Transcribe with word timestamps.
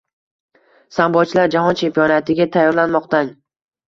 Sambochilar 0.95 1.51
jahon 1.55 1.77
chempionatiga 1.81 2.47
tayyorlanmoqdang 2.57 3.31